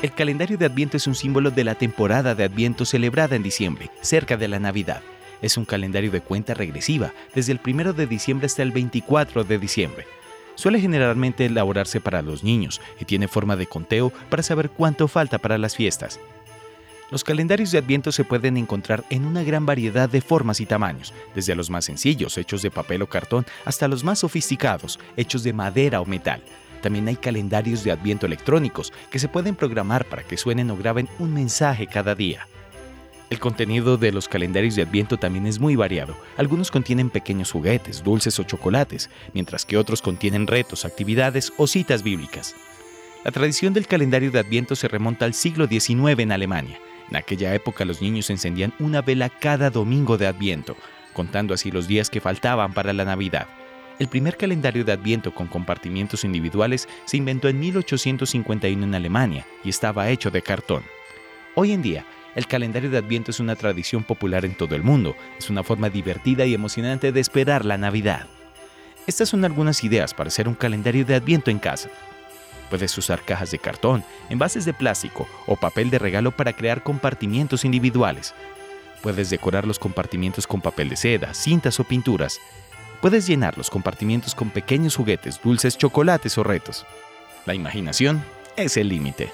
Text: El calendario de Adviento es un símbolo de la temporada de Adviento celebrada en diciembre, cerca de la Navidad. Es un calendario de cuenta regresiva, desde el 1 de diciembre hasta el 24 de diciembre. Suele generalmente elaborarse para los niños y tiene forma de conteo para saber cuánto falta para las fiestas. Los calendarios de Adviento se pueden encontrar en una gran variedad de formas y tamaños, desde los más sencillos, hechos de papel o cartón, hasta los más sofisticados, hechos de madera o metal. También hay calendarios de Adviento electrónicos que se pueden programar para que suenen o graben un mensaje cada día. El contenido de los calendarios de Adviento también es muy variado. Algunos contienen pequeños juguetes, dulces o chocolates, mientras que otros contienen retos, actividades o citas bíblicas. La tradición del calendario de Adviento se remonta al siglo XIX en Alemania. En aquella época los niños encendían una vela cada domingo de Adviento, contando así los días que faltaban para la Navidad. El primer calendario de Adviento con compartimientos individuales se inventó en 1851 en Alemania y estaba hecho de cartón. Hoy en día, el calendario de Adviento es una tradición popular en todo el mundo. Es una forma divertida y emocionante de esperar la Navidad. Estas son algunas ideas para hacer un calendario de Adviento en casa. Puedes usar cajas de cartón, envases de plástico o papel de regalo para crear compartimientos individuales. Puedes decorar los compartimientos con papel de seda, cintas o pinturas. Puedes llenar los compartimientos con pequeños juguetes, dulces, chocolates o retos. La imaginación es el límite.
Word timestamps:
El 0.00 0.12
calendario 0.12 0.56
de 0.56 0.64
Adviento 0.64 0.96
es 0.96 1.08
un 1.08 1.16
símbolo 1.16 1.50
de 1.50 1.64
la 1.64 1.74
temporada 1.74 2.36
de 2.36 2.44
Adviento 2.44 2.84
celebrada 2.84 3.34
en 3.34 3.42
diciembre, 3.42 3.90
cerca 4.00 4.36
de 4.36 4.46
la 4.46 4.60
Navidad. 4.60 5.02
Es 5.42 5.56
un 5.56 5.64
calendario 5.64 6.12
de 6.12 6.20
cuenta 6.20 6.54
regresiva, 6.54 7.12
desde 7.34 7.50
el 7.50 7.60
1 7.66 7.94
de 7.94 8.06
diciembre 8.06 8.46
hasta 8.46 8.62
el 8.62 8.70
24 8.70 9.42
de 9.42 9.58
diciembre. 9.58 10.06
Suele 10.54 10.80
generalmente 10.80 11.46
elaborarse 11.46 12.00
para 12.00 12.22
los 12.22 12.44
niños 12.44 12.80
y 13.00 13.06
tiene 13.06 13.26
forma 13.26 13.56
de 13.56 13.66
conteo 13.66 14.12
para 14.30 14.44
saber 14.44 14.70
cuánto 14.70 15.08
falta 15.08 15.38
para 15.38 15.58
las 15.58 15.74
fiestas. 15.74 16.20
Los 17.10 17.24
calendarios 17.24 17.72
de 17.72 17.78
Adviento 17.78 18.12
se 18.12 18.22
pueden 18.22 18.56
encontrar 18.56 19.02
en 19.10 19.24
una 19.24 19.42
gran 19.42 19.66
variedad 19.66 20.08
de 20.08 20.20
formas 20.20 20.60
y 20.60 20.66
tamaños, 20.66 21.12
desde 21.34 21.56
los 21.56 21.70
más 21.70 21.86
sencillos, 21.86 22.38
hechos 22.38 22.62
de 22.62 22.70
papel 22.70 23.02
o 23.02 23.08
cartón, 23.08 23.46
hasta 23.64 23.88
los 23.88 24.04
más 24.04 24.20
sofisticados, 24.20 25.00
hechos 25.16 25.42
de 25.42 25.52
madera 25.52 26.00
o 26.00 26.06
metal. 26.06 26.40
También 26.80 27.08
hay 27.08 27.16
calendarios 27.16 27.84
de 27.84 27.92
Adviento 27.92 28.26
electrónicos 28.26 28.92
que 29.10 29.18
se 29.18 29.28
pueden 29.28 29.54
programar 29.54 30.04
para 30.04 30.22
que 30.22 30.36
suenen 30.36 30.70
o 30.70 30.76
graben 30.76 31.08
un 31.18 31.34
mensaje 31.34 31.86
cada 31.86 32.14
día. 32.14 32.46
El 33.30 33.40
contenido 33.40 33.98
de 33.98 34.10
los 34.10 34.26
calendarios 34.26 34.74
de 34.74 34.82
Adviento 34.82 35.18
también 35.18 35.46
es 35.46 35.58
muy 35.58 35.76
variado. 35.76 36.16
Algunos 36.38 36.70
contienen 36.70 37.10
pequeños 37.10 37.52
juguetes, 37.52 38.02
dulces 38.02 38.38
o 38.38 38.44
chocolates, 38.44 39.10
mientras 39.34 39.66
que 39.66 39.76
otros 39.76 40.00
contienen 40.00 40.46
retos, 40.46 40.86
actividades 40.86 41.52
o 41.58 41.66
citas 41.66 42.02
bíblicas. 42.02 42.54
La 43.24 43.30
tradición 43.30 43.74
del 43.74 43.86
calendario 43.86 44.30
de 44.30 44.38
Adviento 44.38 44.76
se 44.76 44.88
remonta 44.88 45.26
al 45.26 45.34
siglo 45.34 45.66
XIX 45.66 46.20
en 46.20 46.32
Alemania. 46.32 46.80
En 47.10 47.16
aquella 47.16 47.54
época 47.54 47.84
los 47.84 48.00
niños 48.00 48.30
encendían 48.30 48.72
una 48.78 49.02
vela 49.02 49.28
cada 49.28 49.68
domingo 49.68 50.16
de 50.16 50.26
Adviento, 50.26 50.76
contando 51.12 51.52
así 51.52 51.70
los 51.70 51.86
días 51.86 52.08
que 52.08 52.22
faltaban 52.22 52.72
para 52.72 52.94
la 52.94 53.04
Navidad. 53.04 53.46
El 53.98 54.06
primer 54.06 54.36
calendario 54.36 54.84
de 54.84 54.92
Adviento 54.92 55.34
con 55.34 55.48
compartimientos 55.48 56.24
individuales 56.24 56.88
se 57.04 57.16
inventó 57.16 57.48
en 57.48 57.58
1851 57.58 58.84
en 58.84 58.94
Alemania 58.94 59.46
y 59.64 59.70
estaba 59.70 60.08
hecho 60.08 60.30
de 60.30 60.40
cartón. 60.40 60.84
Hoy 61.56 61.72
en 61.72 61.82
día, 61.82 62.06
el 62.36 62.46
calendario 62.46 62.90
de 62.90 62.98
Adviento 62.98 63.32
es 63.32 63.40
una 63.40 63.56
tradición 63.56 64.04
popular 64.04 64.44
en 64.44 64.54
todo 64.54 64.76
el 64.76 64.84
mundo. 64.84 65.16
Es 65.36 65.50
una 65.50 65.64
forma 65.64 65.90
divertida 65.90 66.46
y 66.46 66.54
emocionante 66.54 67.10
de 67.10 67.18
esperar 67.18 67.64
la 67.64 67.76
Navidad. 67.76 68.26
Estas 69.08 69.30
son 69.30 69.44
algunas 69.44 69.82
ideas 69.82 70.14
para 70.14 70.28
hacer 70.28 70.46
un 70.46 70.54
calendario 70.54 71.04
de 71.04 71.16
Adviento 71.16 71.50
en 71.50 71.58
casa. 71.58 71.88
Puedes 72.70 72.96
usar 72.96 73.22
cajas 73.24 73.50
de 73.50 73.58
cartón, 73.58 74.04
envases 74.28 74.64
de 74.64 74.74
plástico 74.74 75.26
o 75.46 75.56
papel 75.56 75.90
de 75.90 75.98
regalo 75.98 76.30
para 76.30 76.52
crear 76.52 76.84
compartimientos 76.84 77.64
individuales. 77.64 78.32
Puedes 79.02 79.30
decorar 79.30 79.66
los 79.66 79.80
compartimientos 79.80 80.46
con 80.46 80.60
papel 80.60 80.90
de 80.90 80.96
seda, 80.96 81.34
cintas 81.34 81.80
o 81.80 81.84
pinturas. 81.84 82.38
Puedes 83.00 83.28
llenar 83.28 83.56
los 83.56 83.70
compartimientos 83.70 84.34
con 84.34 84.50
pequeños 84.50 84.96
juguetes, 84.96 85.40
dulces, 85.40 85.78
chocolates 85.78 86.36
o 86.36 86.42
retos. 86.42 86.84
La 87.46 87.54
imaginación 87.54 88.24
es 88.56 88.76
el 88.76 88.88
límite. 88.88 89.30